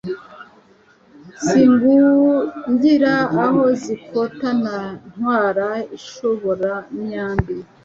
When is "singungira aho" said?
1.43-3.61